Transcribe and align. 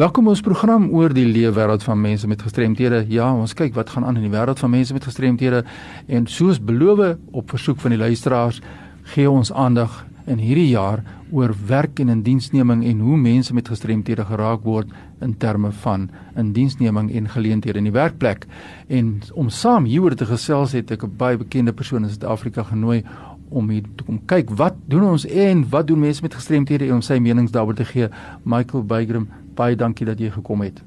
Welkom 0.00 0.30
ons 0.32 0.40
program 0.40 0.86
oor 0.96 1.12
die 1.12 1.26
leefwêreld 1.28 1.82
van 1.84 1.98
mense 2.00 2.28
met 2.30 2.40
gestremthede. 2.40 3.02
Ja, 3.12 3.26
ons 3.36 3.52
kyk 3.52 3.74
wat 3.76 3.90
gaan 3.92 4.06
aan 4.08 4.16
in 4.16 4.24
die 4.24 4.32
wêreld 4.32 4.56
van 4.62 4.70
mense 4.72 4.94
met 4.96 5.04
gestremthede 5.04 5.58
en 6.08 6.28
soos 6.30 6.56
beloof 6.56 7.18
op 7.36 7.52
versoek 7.52 7.82
van 7.82 7.92
die 7.92 7.98
luisteraars 8.00 8.62
gee 9.12 9.28
ons 9.28 9.52
aandag 9.52 9.98
in 10.24 10.40
hierdie 10.40 10.70
jaar 10.70 11.02
oor 11.28 11.52
werk 11.68 12.00
en 12.00 12.14
indiensneming 12.14 12.80
en 12.88 13.02
hoe 13.04 13.18
mense 13.20 13.52
met 13.54 13.68
gestremthede 13.68 14.24
geraak 14.24 14.64
word 14.64 14.88
in 15.20 15.34
terme 15.36 15.68
van 15.82 16.08
indiensneming 16.32 17.12
en 17.12 17.28
geleenthede 17.28 17.82
in 17.82 17.90
die 17.90 17.98
werkplek. 17.98 18.46
En 18.88 19.18
om 19.34 19.52
saam 19.52 19.84
hieroor 19.84 20.16
te 20.16 20.30
gesels 20.32 20.72
het 20.72 20.90
ek 20.96 21.04
'n 21.04 21.16
baie 21.16 21.36
bekende 21.36 21.72
persoon 21.72 22.04
in 22.04 22.10
Suid-Afrika 22.10 22.62
genooi 22.62 23.04
om 23.50 23.70
hier 23.70 23.86
te 23.96 24.06
kom 24.06 24.20
kyk 24.30 24.52
wat 24.58 24.78
doen 24.90 25.04
ons 25.12 25.26
en 25.26 25.64
wat 25.70 25.86
doen 25.90 26.00
mense 26.00 26.22
met 26.22 26.34
gestremthede 26.34 26.90
om 26.94 27.02
sy 27.02 27.18
menings 27.22 27.52
daaroor 27.54 27.76
te 27.78 27.84
gee. 27.84 28.08
Michael 28.42 28.86
Bygram 28.86 29.28
baie 29.58 29.76
dankie 29.76 30.06
dat 30.06 30.20
jy 30.22 30.30
gekom 30.30 30.64
het. 30.64 30.80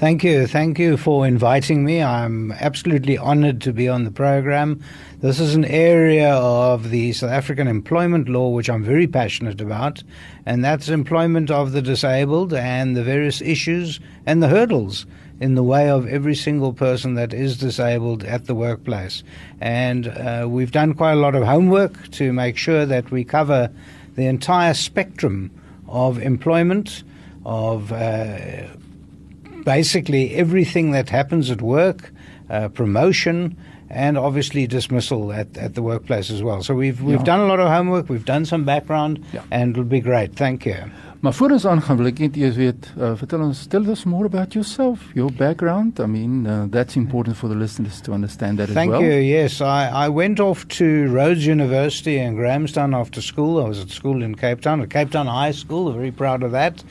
Thank 0.00 0.22
you. 0.22 0.46
Thank 0.46 0.78
you 0.78 0.96
for 0.96 1.26
inviting 1.26 1.84
me. 1.84 2.02
I'm 2.02 2.52
absolutely 2.52 3.18
honored 3.18 3.60
to 3.62 3.72
be 3.72 3.88
on 3.88 4.04
the 4.04 4.10
program. 4.10 4.80
This 5.20 5.38
is 5.38 5.54
an 5.54 5.64
area 5.66 6.34
of 6.34 6.90
the 6.90 7.12
South 7.12 7.30
African 7.30 7.68
employment 7.68 8.28
law 8.28 8.48
which 8.48 8.70
I'm 8.70 8.82
very 8.82 9.06
passionate 9.06 9.60
about, 9.60 10.02
and 10.46 10.64
that's 10.64 10.88
employment 10.88 11.50
of 11.50 11.72
the 11.72 11.82
disabled 11.82 12.54
and 12.54 12.96
the 12.96 13.04
various 13.04 13.42
issues 13.42 14.00
and 14.24 14.42
the 14.42 14.48
hurdles 14.48 15.06
in 15.40 15.54
the 15.54 15.62
way 15.62 15.88
of 15.88 16.06
every 16.06 16.34
single 16.34 16.72
person 16.72 17.14
that 17.14 17.32
is 17.32 17.56
disabled 17.56 18.22
at 18.24 18.44
the 18.44 18.54
workplace. 18.54 19.24
And 19.60 20.06
uh, 20.06 20.46
we've 20.48 20.70
done 20.70 20.94
quite 20.94 21.12
a 21.12 21.16
lot 21.16 21.34
of 21.34 21.44
homework 21.44 22.10
to 22.12 22.32
make 22.32 22.58
sure 22.58 22.84
that 22.86 23.10
we 23.10 23.24
cover 23.24 23.70
the 24.16 24.26
entire 24.26 24.74
spectrum 24.74 25.50
of 25.88 26.20
employment 26.20 27.02
of 27.46 27.90
uh, 27.90 28.66
basically 29.64 30.34
everything 30.34 30.92
that 30.92 31.08
happens 31.08 31.50
at 31.50 31.62
work, 31.62 32.12
uh, 32.50 32.68
promotion, 32.68 33.56
and 33.88 34.16
obviously 34.16 34.66
dismissal 34.66 35.32
at, 35.32 35.56
at 35.56 35.74
the 35.74 35.82
workplace 35.82 36.30
as 36.30 36.42
well. 36.42 36.62
So 36.62 36.74
we've 36.74 37.02
we've 37.02 37.18
yeah. 37.18 37.24
done 37.24 37.40
a 37.40 37.46
lot 37.46 37.60
of 37.60 37.68
homework, 37.68 38.08
we've 38.08 38.24
done 38.24 38.44
some 38.44 38.64
background, 38.64 39.24
yeah. 39.32 39.42
and 39.50 39.72
it'll 39.72 39.84
be 39.84 40.00
great. 40.00 40.36
Thank 40.36 40.66
you. 40.66 40.76
Maar 41.20 41.34
voor 41.34 41.50
ons 41.50 41.66
aangaan 41.66 41.96
wil 41.96 42.06
ek 42.08 42.18
net 42.18 42.36
eers 42.40 42.54
weet, 42.56 42.86
uh, 42.96 43.10
vertel 43.20 43.42
ons 43.44 43.66
tell 43.68 43.84
us 43.92 44.06
more 44.08 44.24
about 44.24 44.54
yourself, 44.56 45.02
your 45.12 45.28
background. 45.36 46.00
I 46.00 46.06
mean, 46.06 46.46
uh, 46.46 46.64
that's 46.70 46.96
important 46.96 47.36
for 47.36 47.50
the 47.50 47.54
listeners 47.54 48.00
to 48.00 48.12
understand 48.12 48.56
that 48.58 48.70
Thank 48.70 48.78
as 48.78 49.00
well. 49.00 49.00
Thank 49.00 49.12
you. 49.12 49.20
Yes, 49.20 49.60
I, 49.60 50.06
I 50.06 50.08
went 50.08 50.40
off 50.40 50.66
to 50.78 51.12
Rhodes 51.12 51.44
University 51.44 52.16
in 52.16 52.36
Grahamstown 52.36 52.94
after 52.94 53.20
school. 53.20 53.62
I 53.62 53.68
was 53.68 53.80
at 53.80 53.90
school 53.90 54.22
in 54.22 54.34
Cape 54.34 54.62
Town, 54.62 54.80
at 54.80 54.88
Cape 54.88 55.10
Town 55.10 55.26
High 55.26 55.50
School. 55.50 55.92
Very 55.92 56.10
proud 56.10 56.42
of 56.42 56.52
that. 56.52 56.82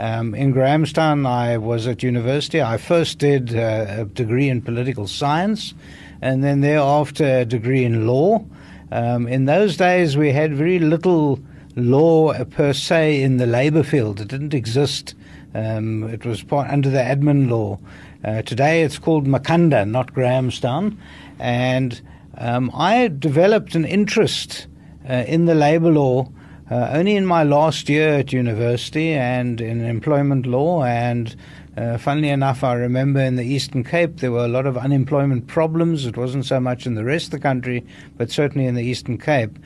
Um, 0.00 0.34
in 0.34 0.50
Grahamstown, 0.50 1.24
I 1.24 1.56
was 1.56 1.86
at 1.86 2.02
university. 2.02 2.60
I 2.60 2.78
first 2.78 3.20
did 3.20 3.54
uh, 3.54 4.00
a 4.00 4.04
degree 4.04 4.48
in 4.48 4.62
political 4.62 5.06
science, 5.06 5.74
and 6.20 6.42
then 6.42 6.60
thereafter 6.60 7.42
a 7.42 7.44
degree 7.44 7.84
in 7.84 8.04
law. 8.04 8.44
Um, 8.90 9.28
in 9.28 9.44
those 9.44 9.76
days, 9.76 10.16
we 10.16 10.32
had 10.32 10.56
very 10.56 10.80
little 10.80 11.38
law 11.76 12.32
per 12.44 12.72
se 12.72 13.22
in 13.22 13.36
the 13.36 13.46
labour 13.46 13.82
field. 13.82 14.20
It 14.20 14.28
didn't 14.28 14.54
exist. 14.54 15.14
Um, 15.54 16.04
it 16.04 16.24
was 16.24 16.42
part 16.42 16.70
under 16.70 16.90
the 16.90 16.98
admin 16.98 17.48
law. 17.48 17.78
Uh, 18.24 18.42
today 18.42 18.82
it's 18.82 18.98
called 18.98 19.26
Makhanda, 19.26 19.88
not 19.88 20.12
Grahamstown. 20.12 20.98
And 21.38 22.00
um, 22.38 22.70
I 22.74 23.08
developed 23.08 23.74
an 23.74 23.84
interest 23.84 24.66
uh, 25.08 25.24
in 25.26 25.44
the 25.44 25.54
labour 25.54 25.92
law 25.92 26.28
uh, 26.70 26.90
only 26.92 27.14
in 27.14 27.24
my 27.24 27.44
last 27.44 27.88
year 27.88 28.14
at 28.14 28.32
university 28.32 29.12
and 29.12 29.60
in 29.60 29.84
employment 29.84 30.46
law. 30.46 30.82
And 30.82 31.34
uh, 31.76 31.98
funnily 31.98 32.30
enough, 32.30 32.64
I 32.64 32.74
remember 32.74 33.20
in 33.20 33.36
the 33.36 33.44
Eastern 33.44 33.84
Cape 33.84 34.16
there 34.16 34.32
were 34.32 34.44
a 34.44 34.48
lot 34.48 34.66
of 34.66 34.76
unemployment 34.76 35.46
problems. 35.46 36.06
It 36.06 36.16
wasn't 36.16 36.46
so 36.46 36.58
much 36.58 36.86
in 36.86 36.94
the 36.94 37.04
rest 37.04 37.26
of 37.26 37.30
the 37.32 37.38
country, 37.38 37.86
but 38.16 38.30
certainly 38.30 38.66
in 38.66 38.74
the 38.74 38.82
Eastern 38.82 39.18
Cape. 39.18 39.58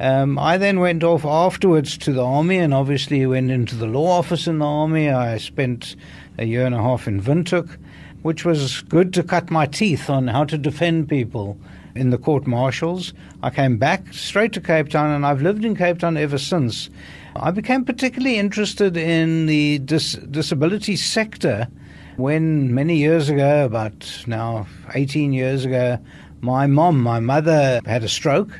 Um, 0.00 0.38
I 0.38 0.58
then 0.58 0.80
went 0.80 1.04
off 1.04 1.24
afterwards 1.24 1.96
to 1.98 2.12
the 2.12 2.24
army 2.24 2.58
and 2.58 2.74
obviously 2.74 3.24
went 3.26 3.50
into 3.50 3.76
the 3.76 3.86
law 3.86 4.18
office 4.18 4.48
in 4.48 4.58
the 4.58 4.66
army. 4.66 5.08
I 5.08 5.38
spent 5.38 5.94
a 6.36 6.44
year 6.44 6.66
and 6.66 6.74
a 6.74 6.82
half 6.82 7.06
in 7.06 7.22
Windhoek, 7.22 7.78
which 8.22 8.44
was 8.44 8.82
good 8.82 9.14
to 9.14 9.22
cut 9.22 9.50
my 9.50 9.66
teeth 9.66 10.10
on 10.10 10.26
how 10.26 10.44
to 10.44 10.58
defend 10.58 11.08
people 11.08 11.56
in 11.94 12.10
the 12.10 12.18
court 12.18 12.44
martials. 12.44 13.12
I 13.42 13.50
came 13.50 13.76
back 13.76 14.12
straight 14.12 14.52
to 14.54 14.60
Cape 14.60 14.88
Town 14.88 15.10
and 15.10 15.24
I've 15.24 15.42
lived 15.42 15.64
in 15.64 15.76
Cape 15.76 16.00
Town 16.00 16.16
ever 16.16 16.38
since. 16.38 16.90
I 17.36 17.52
became 17.52 17.84
particularly 17.84 18.36
interested 18.36 18.96
in 18.96 19.46
the 19.46 19.78
dis- 19.78 20.14
disability 20.14 20.96
sector 20.96 21.68
when 22.16 22.74
many 22.74 22.96
years 22.96 23.28
ago, 23.28 23.64
about 23.64 24.24
now 24.26 24.66
18 24.94 25.32
years 25.32 25.64
ago, 25.64 25.98
my 26.40 26.66
mom, 26.66 27.00
my 27.00 27.20
mother, 27.20 27.80
had 27.86 28.02
a 28.02 28.08
stroke 28.08 28.50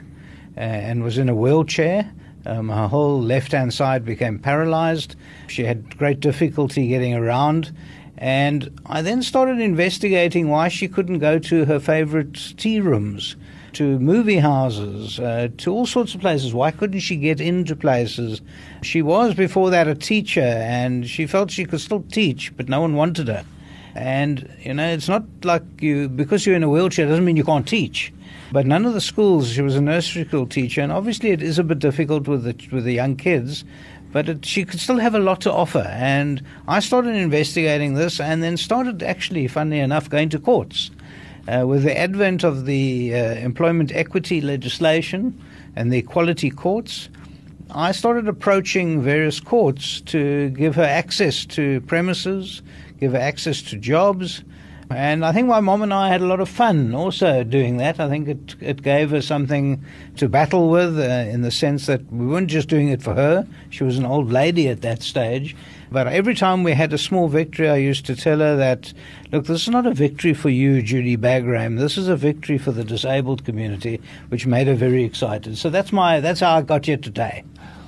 and 0.56 1.02
was 1.02 1.18
in 1.18 1.28
a 1.28 1.34
wheelchair. 1.34 2.12
Um, 2.46 2.68
her 2.68 2.88
whole 2.88 3.20
left 3.20 3.52
hand 3.52 3.72
side 3.72 4.04
became 4.04 4.38
paralyzed. 4.38 5.16
She 5.48 5.64
had 5.64 5.96
great 5.96 6.20
difficulty 6.20 6.88
getting 6.88 7.14
around. 7.14 7.74
And 8.18 8.70
I 8.86 9.02
then 9.02 9.22
started 9.22 9.60
investigating 9.60 10.48
why 10.48 10.68
she 10.68 10.88
couldn't 10.88 11.18
go 11.18 11.38
to 11.40 11.64
her 11.64 11.80
favorite 11.80 12.54
tea 12.56 12.80
rooms, 12.80 13.34
to 13.72 13.98
movie 13.98 14.38
houses, 14.38 15.18
uh, 15.18 15.48
to 15.58 15.72
all 15.72 15.84
sorts 15.84 16.14
of 16.14 16.20
places. 16.20 16.54
Why 16.54 16.70
couldn't 16.70 17.00
she 17.00 17.16
get 17.16 17.40
into 17.40 17.74
places? 17.74 18.40
She 18.82 19.02
was 19.02 19.34
before 19.34 19.70
that 19.70 19.88
a 19.88 19.96
teacher, 19.96 20.40
and 20.40 21.08
she 21.08 21.26
felt 21.26 21.50
she 21.50 21.64
could 21.64 21.80
still 21.80 22.04
teach, 22.12 22.56
but 22.56 22.68
no 22.68 22.80
one 22.80 22.94
wanted 22.94 23.26
her. 23.28 23.44
And, 23.94 24.48
you 24.60 24.74
know, 24.74 24.88
it's 24.88 25.08
not 25.08 25.24
like 25.44 25.62
you, 25.80 26.08
because 26.08 26.44
you're 26.44 26.56
in 26.56 26.64
a 26.64 26.68
wheelchair 26.68 27.06
doesn't 27.06 27.24
mean 27.24 27.36
you 27.36 27.44
can't 27.44 27.66
teach. 27.66 28.12
But 28.50 28.66
none 28.66 28.84
of 28.86 28.94
the 28.94 29.00
schools, 29.00 29.50
she 29.50 29.62
was 29.62 29.76
a 29.76 29.80
nursery 29.80 30.24
school 30.24 30.46
teacher, 30.46 30.80
and 30.80 30.92
obviously 30.92 31.30
it 31.30 31.42
is 31.42 31.58
a 31.58 31.64
bit 31.64 31.78
difficult 31.78 32.28
with 32.28 32.44
the, 32.44 32.74
with 32.74 32.84
the 32.84 32.92
young 32.92 33.16
kids, 33.16 33.64
but 34.12 34.28
it, 34.28 34.44
she 34.44 34.64
could 34.64 34.80
still 34.80 34.98
have 34.98 35.14
a 35.14 35.18
lot 35.18 35.40
to 35.42 35.52
offer. 35.52 35.86
And 35.90 36.42
I 36.68 36.80
started 36.80 37.14
investigating 37.14 37.94
this 37.94 38.20
and 38.20 38.42
then 38.42 38.56
started 38.56 39.02
actually, 39.02 39.48
funnily 39.48 39.80
enough, 39.80 40.10
going 40.10 40.28
to 40.30 40.38
courts. 40.38 40.90
Uh, 41.46 41.66
with 41.66 41.82
the 41.82 41.96
advent 41.96 42.42
of 42.42 42.64
the 42.64 43.14
uh, 43.14 43.18
employment 43.34 43.92
equity 43.92 44.40
legislation 44.40 45.38
and 45.76 45.92
the 45.92 45.98
equality 45.98 46.50
courts, 46.50 47.08
I 47.70 47.92
started 47.92 48.28
approaching 48.28 49.02
various 49.02 49.40
courts 49.40 50.00
to 50.02 50.50
give 50.50 50.74
her 50.76 50.84
access 50.84 51.44
to 51.46 51.80
premises, 51.82 52.62
give 53.04 53.14
access 53.14 53.60
to 53.60 53.76
jobs. 53.76 54.42
And 54.90 55.24
I 55.24 55.32
think 55.32 55.46
my 55.48 55.60
mom 55.60 55.82
and 55.82 55.92
I 55.92 56.08
had 56.08 56.22
a 56.22 56.26
lot 56.26 56.40
of 56.40 56.48
fun 56.48 56.94
also 56.94 57.44
doing 57.44 57.78
that. 57.78 58.00
I 58.00 58.08
think 58.08 58.28
it, 58.28 58.56
it 58.60 58.82
gave 58.82 59.10
her 59.10 59.20
something 59.20 59.84
to 60.16 60.28
battle 60.28 60.70
with 60.70 60.98
uh, 60.98 61.32
in 61.34 61.42
the 61.42 61.50
sense 61.50 61.86
that 61.86 62.00
we 62.12 62.26
weren't 62.26 62.48
just 62.48 62.68
doing 62.68 62.88
it 62.88 63.02
for 63.02 63.14
her. 63.14 63.46
She 63.70 63.84
was 63.84 63.98
an 63.98 64.06
old 64.06 64.30
lady 64.30 64.68
at 64.68 64.80
that 64.82 65.02
stage. 65.02 65.54
But 65.90 66.06
every 66.06 66.34
time 66.34 66.64
we 66.64 66.72
had 66.72 66.92
a 66.92 66.98
small 66.98 67.28
victory, 67.28 67.68
I 67.68 67.76
used 67.76 68.06
to 68.06 68.16
tell 68.16 68.38
her 68.38 68.56
that, 68.56 68.92
look, 69.32 69.44
this 69.46 69.62
is 69.62 69.68
not 69.68 69.86
a 69.86 69.92
victory 69.92 70.34
for 70.34 70.48
you, 70.48 70.82
Judy 70.82 71.16
Bagraim. 71.16 71.78
This 71.78 71.98
is 71.98 72.08
a 72.08 72.16
victory 72.16 72.58
for 72.58 72.72
the 72.72 72.84
disabled 72.84 73.44
community, 73.44 74.00
which 74.28 74.46
made 74.46 74.66
her 74.66 74.74
very 74.74 75.04
excited. 75.04 75.58
So 75.58 75.70
that's 75.70 75.92
my 75.92 76.20
that's 76.20 76.40
how 76.40 76.56
I 76.56 76.62
got 76.62 76.86
here 76.86 76.96
today. 76.96 77.44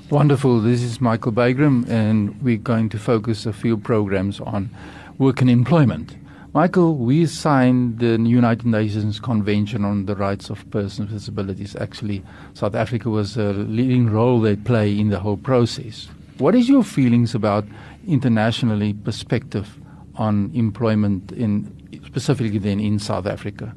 Wonderful. 0.08 0.60
This 0.60 0.82
is 0.82 1.00
Michael 1.00 1.32
Bagraim, 1.32 1.88
and 1.88 2.40
we're 2.40 2.58
going 2.58 2.88
to 2.90 2.98
focus 2.98 3.44
a 3.44 3.52
few 3.52 3.76
programs 3.76 4.38
on 4.38 4.70
work 5.18 5.40
and 5.40 5.50
employment. 5.50 6.16
Michael, 6.52 6.96
we 6.96 7.26
signed 7.26 7.98
the 7.98 8.18
United 8.18 8.64
Nations 8.64 9.20
Convention 9.20 9.84
on 9.84 10.06
the 10.06 10.16
Rights 10.16 10.48
of 10.48 10.68
Persons 10.70 11.10
with 11.10 11.18
Disabilities. 11.18 11.76
Actually, 11.76 12.22
South 12.54 12.74
Africa 12.74 13.10
was 13.10 13.36
a 13.36 13.52
leading 13.52 14.08
role 14.08 14.40
they 14.40 14.56
play 14.56 14.98
in 14.98 15.10
the 15.10 15.18
whole 15.18 15.36
process. 15.36 16.08
What 16.38 16.54
is 16.54 16.68
your 16.68 16.82
feelings 16.82 17.34
about 17.34 17.66
internationally 18.06 18.94
perspective 18.94 19.78
on 20.14 20.50
employment 20.54 21.32
in 21.32 21.70
specifically 22.06 22.58
then 22.58 22.80
in 22.80 22.98
South 22.98 23.26
Africa? 23.26 23.74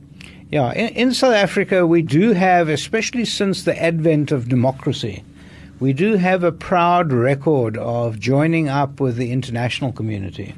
Yeah, 0.49 0.71
in, 0.71 0.89
in 0.89 1.13
South 1.13 1.33
Africa 1.33 1.85
we 1.85 2.01
do 2.01 2.31
have, 2.31 2.69
especially 2.69 3.25
since 3.25 3.63
the 3.63 3.81
advent 3.81 4.31
of 4.31 4.47
democracy, 4.47 5.23
we 5.81 5.91
do 5.91 6.15
have 6.15 6.43
a 6.43 6.51
proud 6.51 7.11
record 7.11 7.77
of 7.77 8.19
joining 8.19 8.69
up 8.69 9.01
with 9.01 9.17
the 9.17 9.31
international 9.31 9.91
community. 9.91 10.53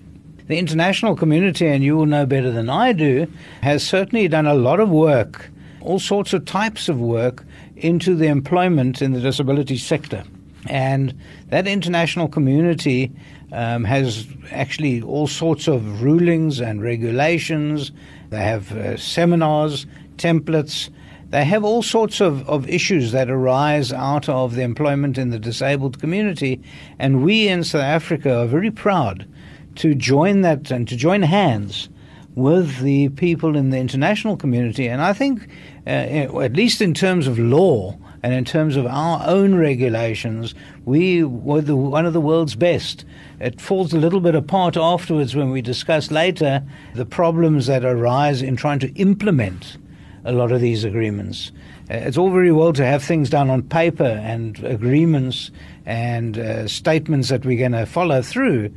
The 0.52 0.60
international 0.60 1.16
community, 1.16 1.66
and 1.66 1.82
you 1.82 1.96
will 1.96 2.06
know 2.06 2.26
better 2.26 2.52
than 2.52 2.70
I 2.70 2.92
do, 2.92 3.26
has 3.62 3.88
certainly 3.88 4.28
done 4.28 4.46
a 4.46 4.54
lot 4.54 4.82
of 4.82 4.90
work, 4.90 5.50
all 5.80 5.98
sorts 5.98 6.34
of 6.34 6.44
types 6.44 6.90
of 6.90 7.00
work, 7.00 7.46
into 7.78 8.16
the 8.16 8.28
employment 8.28 9.02
in 9.02 9.14
the 9.14 9.22
disability 9.22 9.78
sector. 9.78 10.26
And 10.68 11.18
that 11.48 11.68
international 11.68 12.28
community 12.28 13.14
um, 13.54 13.86
has 13.86 14.28
actually 14.52 15.02
all 15.02 15.26
sorts 15.26 15.70
of 15.70 16.02
rulings 16.02 16.60
and 16.60 16.82
regulations. 16.82 17.94
They 18.30 18.44
have 18.44 18.74
uh, 18.74 18.98
seminars, 18.98 19.86
templates, 20.18 20.90
they 21.30 21.46
have 21.46 21.64
all 21.64 21.82
sorts 21.82 22.20
of, 22.20 22.46
of 22.50 22.68
issues 22.68 23.14
that 23.14 23.30
arise 23.30 23.94
out 23.94 24.28
of 24.28 24.56
the 24.56 24.64
employment 24.64 25.18
in 25.18 25.30
the 25.30 25.40
disabled 25.40 26.02
community, 26.02 26.62
and 27.00 27.24
we 27.24 27.48
in 27.48 27.64
South 27.64 27.84
Africa 27.84 28.40
are 28.40 28.48
very 28.48 28.70
proud 28.70 29.26
to 29.76 29.96
join 29.96 30.42
that 30.42 30.72
and 30.72 30.88
to 30.88 30.96
join 30.96 31.22
hands 31.22 31.90
with 32.36 32.80
the 32.80 33.10
people 33.10 33.58
in 33.58 33.70
the 33.72 33.78
international 33.78 34.38
community. 34.38 34.88
And 34.88 35.02
I 35.02 35.14
think, 35.14 35.48
uh, 35.86 35.90
at 35.90 36.54
least 36.54 36.82
in 36.82 36.94
terms 36.94 37.28
of 37.28 37.38
law 37.38 37.98
and 38.24 38.34
in 38.34 38.46
terms 38.46 38.76
of 38.76 38.86
our 38.86 39.22
own 39.26 39.56
regulations, 39.56 40.54
we 40.86 41.24
were 41.24 41.62
the, 41.62 41.76
one 41.76 42.06
of 42.06 42.14
the 42.14 42.22
world's 42.22 42.56
best. 42.56 43.04
It 43.40 43.60
falls 43.60 43.94
a 43.94 43.98
little 43.98 44.22
bit 44.22 44.36
apart 44.36 44.78
afterwards 44.78 45.36
when 45.36 45.50
we 45.50 45.62
discuss 45.62 46.12
later 46.12 46.64
the 46.94 47.06
problems 47.06 47.68
that 47.68 47.84
arise 47.84 48.42
in 48.42 48.56
trying 48.56 48.80
to 48.80 48.94
implement 48.94 49.78
a 50.24 50.32
lot 50.32 50.52
of 50.52 50.62
these 50.62 50.84
agreements. 50.84 51.52
Uh, 51.90 51.96
it's 51.96 52.18
all 52.18 52.30
very 52.30 52.52
well 52.52 52.74
to 52.74 52.86
have 52.86 53.04
things 53.04 53.30
done 53.30 53.50
on 53.50 53.64
paper 53.64 54.04
and 54.04 54.64
agreements 54.64 55.52
and 55.86 56.38
uh, 56.38 56.68
statements 56.68 57.30
that 57.30 57.44
we're 57.44 57.58
going 57.58 57.72
to 57.72 57.86
follow 57.86 58.22
through, 58.22 58.72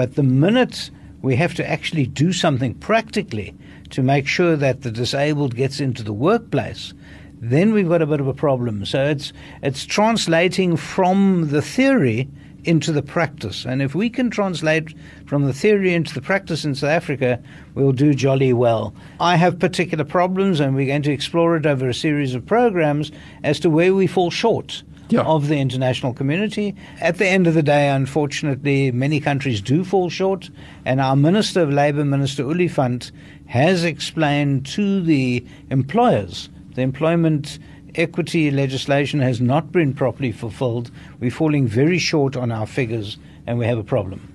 but 0.00 0.14
the 0.14 0.22
minute 0.22 0.90
we 1.20 1.36
have 1.36 1.52
to 1.52 1.70
actually 1.70 2.06
do 2.06 2.32
something 2.32 2.72
practically 2.72 3.54
to 3.90 4.02
make 4.02 4.26
sure 4.26 4.56
that 4.56 4.80
the 4.80 4.90
disabled 4.90 5.54
gets 5.54 5.78
into 5.78 6.02
the 6.02 6.14
workplace, 6.14 6.94
then 7.38 7.74
we've 7.74 7.86
got 7.86 8.00
a 8.00 8.06
bit 8.06 8.18
of 8.18 8.26
a 8.26 8.32
problem. 8.32 8.86
So 8.86 9.04
it's 9.04 9.34
it's 9.62 9.84
translating 9.84 10.78
from 10.78 11.48
the 11.50 11.60
theory 11.60 12.30
into 12.64 12.92
the 12.92 13.02
practice. 13.02 13.66
And 13.66 13.82
if 13.82 13.94
we 13.94 14.08
can 14.08 14.30
translate 14.30 14.94
from 15.26 15.44
the 15.44 15.52
theory 15.52 15.92
into 15.92 16.14
the 16.14 16.22
practice 16.22 16.64
in 16.64 16.74
South 16.74 16.88
Africa, 16.88 17.38
we'll 17.74 17.92
do 17.92 18.14
jolly 18.14 18.54
well. 18.54 18.94
I 19.20 19.36
have 19.36 19.58
particular 19.58 20.04
problems, 20.04 20.60
and 20.60 20.74
we're 20.74 20.86
going 20.86 21.02
to 21.02 21.12
explore 21.12 21.56
it 21.56 21.66
over 21.66 21.90
a 21.90 21.94
series 21.94 22.34
of 22.34 22.46
programs 22.46 23.12
as 23.44 23.60
to 23.60 23.68
where 23.68 23.94
we 23.94 24.06
fall 24.06 24.30
short 24.30 24.82
yeah. 25.12 25.22
of 25.22 25.48
the 25.48 25.58
international 25.58 26.14
community. 26.14 26.74
At 27.00 27.18
the 27.18 27.26
end 27.26 27.46
of 27.46 27.54
the 27.54 27.62
day, 27.62 27.88
unfortunately, 27.88 28.90
many 28.92 29.20
countries 29.20 29.60
do 29.60 29.84
fall 29.84 30.08
short, 30.10 30.50
and 30.84 31.00
our 31.00 31.16
Minister 31.16 31.62
of 31.62 31.70
Labour, 31.70 32.04
Minister 32.04 32.44
Oliphant, 32.44 33.12
has 33.46 33.84
explained 33.84 34.66
to 34.66 35.02
the 35.02 35.44
employers 35.70 36.48
the 36.74 36.82
employment 36.82 37.58
equity 37.96 38.50
legislation 38.50 39.20
has 39.20 39.40
not 39.40 39.72
been 39.72 39.92
properly 39.92 40.32
fulfilled. 40.32 40.90
We're 41.18 41.30
falling 41.30 41.66
very 41.66 41.98
short 41.98 42.36
on 42.36 42.52
our 42.52 42.66
figures, 42.66 43.18
and 43.46 43.58
we 43.58 43.66
have 43.66 43.78
a 43.78 43.84
problem. 43.84 44.32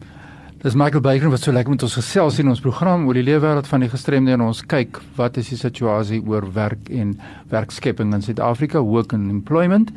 Dis 0.66 0.74
Michael 0.74 1.04
Baker 1.06 1.30
wat 1.30 1.44
so 1.46 1.54
lekker 1.54 1.76
met 1.76 1.84
ons 1.86 1.94
gesels 1.94 2.40
in 2.42 2.48
ons 2.50 2.58
program 2.64 3.04
oor 3.06 3.14
die 3.14 3.22
leefwêreld 3.28 3.68
van 3.70 3.84
die 3.86 3.90
gestremde 3.92 4.34
en 4.34 4.42
ons 4.48 4.64
kyk 4.66 4.98
wat 5.14 5.36
is 5.38 5.52
die 5.52 5.60
situasie 5.60 6.18
oor 6.26 6.48
werk 6.56 6.90
en 6.90 7.12
werkskepping 7.52 8.16
in 8.18 8.24
Suid-Afrika, 8.26 8.82
work 8.82 9.14
and 9.14 9.30
employment. 9.30 9.92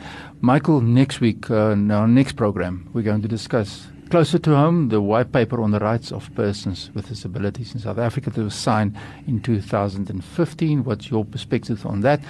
Michael, 0.45 0.83
next 0.85 1.25
week, 1.25 1.49
uh, 1.49 1.73
our 1.73 2.05
next 2.07 2.37
program, 2.37 2.83
we're 2.93 3.01
going 3.01 3.25
to 3.25 3.33
discuss 3.33 3.87
closer 4.09 4.39
to 4.39 4.57
home 4.57 4.89
the 4.89 5.01
white 5.01 5.33
paper 5.33 5.61
on 5.61 5.71
the 5.71 5.79
rights 5.79 6.13
of 6.13 6.35
persons 6.35 6.91
with 6.95 7.09
disabilities 7.09 7.75
in 7.75 7.81
South 7.81 7.99
Africa 7.99 8.31
that 8.31 8.43
was 8.43 8.55
signed 8.55 8.97
in 9.27 9.41
2015. 9.41 10.85
What's 10.85 11.11
your 11.11 11.25
perspective 11.25 11.85
on 11.85 12.01
that? 12.01 12.21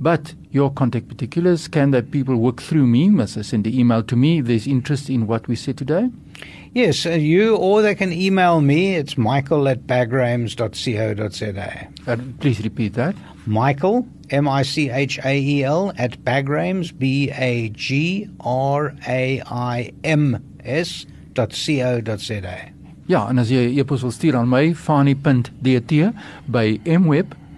But 0.00 0.34
your 0.50 0.72
contact 0.72 1.08
particulars, 1.08 1.68
can 1.68 1.90
that 1.92 2.10
people 2.10 2.36
work 2.36 2.60
through 2.60 2.86
me? 2.86 3.08
Must 3.08 3.36
I 3.36 3.42
send 3.42 3.64
the 3.64 3.78
email 3.78 4.02
to 4.02 4.16
me 4.16 4.40
if 4.40 4.46
there's 4.46 4.66
interest 4.66 5.08
in 5.08 5.26
what 5.26 5.46
we 5.48 5.56
said 5.56 5.78
today? 5.78 6.10
Yes, 6.74 7.06
uh, 7.06 7.10
you 7.10 7.56
or 7.56 7.82
they 7.82 7.94
can 7.94 8.12
email 8.12 8.60
me. 8.60 8.96
It's 8.96 9.16
michael 9.16 9.68
at 9.68 9.86
bagraims.co.za. 9.86 11.88
Uh, 12.06 12.16
please 12.40 12.62
repeat 12.62 12.94
that. 12.94 13.16
Michael, 13.46 14.06
M 14.30 14.46
I 14.46 14.62
C 14.62 14.90
H 14.90 15.18
A 15.24 15.38
E 15.38 15.64
L, 15.64 15.92
at 15.96 16.22
bagraims, 16.24 16.96
B 16.96 17.30
A 17.30 17.70
G 17.70 18.28
R 18.40 18.94
A 19.06 19.42
I 19.46 19.92
M 20.04 20.44
S.co.za. 21.46 22.56
Ja, 23.06 23.28
en 23.28 23.38
as 23.38 23.48
jy 23.48 23.70
'n 23.72 23.78
e-pos 23.78 24.02
wil 24.02 24.10
stuur 24.10 24.36
aan 24.36 24.48
my, 24.48 24.74
fani.dt 24.74 25.92
by 26.44 26.80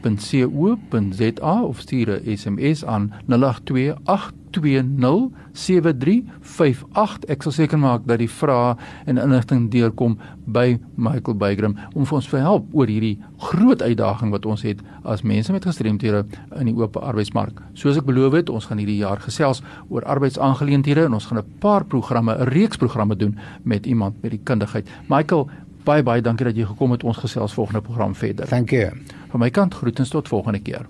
mweb.co.za 0.02 1.62
of 1.62 1.81
stuur 1.81 2.08
'n 2.08 2.37
SMS 2.37 2.85
aan 2.85 3.12
082 3.26 4.32
08207358 4.50 7.31
ek 7.31 7.43
sal 7.43 7.52
seker 7.55 7.79
maak 7.79 8.02
dat 8.08 8.19
die 8.19 8.31
vrae 8.31 8.75
en 9.06 9.19
inligting 9.23 9.70
deurkom 9.70 10.19
by 10.50 10.79
Michael 10.97 11.37
Bygram 11.38 11.76
om 11.94 12.06
vir 12.06 12.14
ons 12.19 12.29
te 12.29 12.37
help 12.37 12.67
oor 12.75 12.87
hierdie 12.91 13.19
groot 13.38 13.82
uitdaging 13.82 14.31
wat 14.35 14.47
ons 14.47 14.62
het 14.67 14.79
as 15.05 15.23
mense 15.23 15.52
met 15.55 15.64
gestremthede 15.64 16.25
in 16.58 16.67
die 16.67 16.75
oop 16.75 16.96
arbeidsmark. 16.96 17.62
Soos 17.75 17.96
ek 17.96 18.05
beloof 18.08 18.32
het, 18.32 18.50
ons 18.50 18.67
gaan 18.67 18.79
hierdie 18.82 19.03
jaar 19.05 19.20
gesels 19.23 19.62
oor 19.88 20.03
arbeidsaangeleenthede 20.03 21.05
en 21.06 21.14
ons 21.14 21.26
gaan 21.26 21.38
'n 21.38 21.44
paar 21.61 21.85
programme, 21.85 22.35
'n 22.35 22.49
reeks 22.49 22.76
programme 22.76 23.17
doen 23.17 23.38
met 23.62 23.87
iemand 23.87 24.23
met 24.23 24.31
die 24.31 24.41
kundigheid. 24.43 24.88
Michael, 25.08 25.49
baie 25.85 26.03
baie 26.03 26.23
dankie 26.23 26.47
dat 26.47 26.56
jy 26.56 26.67
gekom 26.69 26.91
het 26.91 27.05
ons 27.05 27.17
gesels 27.17 27.55
volgende 27.56 27.81
program 27.81 28.15
verder. 28.15 28.49
You. 28.71 28.91
Van 29.31 29.41
my 29.41 29.50
kant 29.50 29.75
groetens 29.75 30.09
tot 30.09 30.29
volgende 30.29 30.61
keer. 30.61 30.87